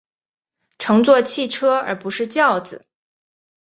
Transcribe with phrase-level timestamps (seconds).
[0.79, 2.87] 乘坐汽车而不是轿子